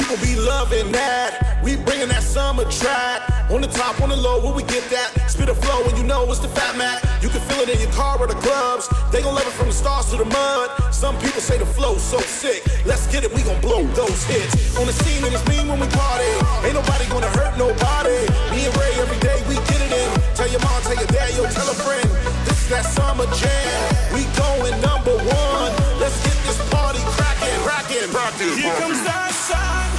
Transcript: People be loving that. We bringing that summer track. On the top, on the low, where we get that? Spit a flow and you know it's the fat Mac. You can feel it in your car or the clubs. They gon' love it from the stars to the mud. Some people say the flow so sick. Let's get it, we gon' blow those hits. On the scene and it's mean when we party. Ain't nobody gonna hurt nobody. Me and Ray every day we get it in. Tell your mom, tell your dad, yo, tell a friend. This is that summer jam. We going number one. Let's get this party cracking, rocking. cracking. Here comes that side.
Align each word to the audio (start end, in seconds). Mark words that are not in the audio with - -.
People 0.00 0.16
be 0.24 0.34
loving 0.40 0.90
that. 0.92 1.60
We 1.62 1.76
bringing 1.76 2.08
that 2.08 2.24
summer 2.24 2.64
track. 2.72 3.20
On 3.52 3.60
the 3.60 3.68
top, 3.68 4.00
on 4.00 4.08
the 4.08 4.16
low, 4.16 4.40
where 4.40 4.54
we 4.54 4.62
get 4.64 4.88
that? 4.88 5.12
Spit 5.28 5.50
a 5.50 5.54
flow 5.54 5.84
and 5.84 5.98
you 5.98 6.04
know 6.04 6.24
it's 6.32 6.40
the 6.40 6.48
fat 6.48 6.72
Mac. 6.78 7.04
You 7.20 7.28
can 7.28 7.44
feel 7.52 7.60
it 7.60 7.68
in 7.68 7.80
your 7.84 7.92
car 7.92 8.16
or 8.16 8.26
the 8.26 8.38
clubs. 8.40 8.88
They 9.12 9.20
gon' 9.20 9.34
love 9.34 9.44
it 9.44 9.52
from 9.52 9.68
the 9.68 9.76
stars 9.76 10.08
to 10.10 10.16
the 10.16 10.24
mud. 10.24 10.70
Some 10.94 11.18
people 11.20 11.44
say 11.44 11.58
the 11.58 11.66
flow 11.66 11.98
so 11.98 12.16
sick. 12.20 12.64
Let's 12.86 13.12
get 13.12 13.24
it, 13.24 13.34
we 13.34 13.42
gon' 13.42 13.60
blow 13.60 13.84
those 13.92 14.24
hits. 14.24 14.56
On 14.80 14.86
the 14.86 14.94
scene 15.04 15.20
and 15.20 15.34
it's 15.34 15.44
mean 15.46 15.68
when 15.68 15.78
we 15.78 15.86
party. 15.92 16.32
Ain't 16.64 16.80
nobody 16.80 17.04
gonna 17.12 17.28
hurt 17.36 17.58
nobody. 17.60 18.24
Me 18.56 18.64
and 18.64 18.74
Ray 18.80 18.94
every 19.04 19.20
day 19.20 19.36
we 19.52 19.60
get 19.68 19.84
it 19.84 19.92
in. 19.92 20.08
Tell 20.32 20.48
your 20.48 20.64
mom, 20.64 20.80
tell 20.80 20.96
your 20.96 21.10
dad, 21.12 21.28
yo, 21.36 21.44
tell 21.52 21.68
a 21.68 21.76
friend. 21.76 22.08
This 22.48 22.56
is 22.56 22.68
that 22.72 22.88
summer 22.88 23.28
jam. 23.36 23.84
We 24.16 24.24
going 24.32 24.80
number 24.80 25.12
one. 25.12 25.70
Let's 26.00 26.16
get 26.24 26.38
this 26.48 26.56
party 26.72 27.04
cracking, 27.18 27.52
rocking. 27.68 28.08
cracking. 28.08 28.56
Here 28.56 28.72
comes 28.80 29.02
that 29.04 29.28
side. 29.36 29.89